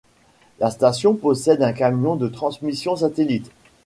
La 0.57 0.71
station 0.71 1.13
possède 1.13 1.61
un 1.61 1.73
camion 1.73 2.15
de 2.15 2.27
transmission 2.27 2.95
satellite. 2.95 3.51